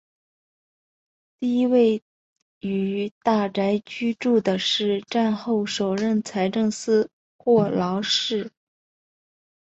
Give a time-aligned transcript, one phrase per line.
[1.37, 2.01] 第一位
[2.59, 8.49] 于大宅居住的是战后首任财政司霍劳士。